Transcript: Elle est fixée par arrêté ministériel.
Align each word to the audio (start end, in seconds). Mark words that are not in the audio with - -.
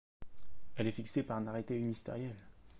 Elle 0.77 0.87
est 0.87 0.93
fixée 0.93 1.21
par 1.21 1.47
arrêté 1.47 1.77
ministériel. 1.77 2.35